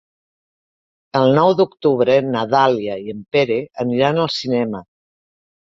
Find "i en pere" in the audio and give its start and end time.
3.05-3.61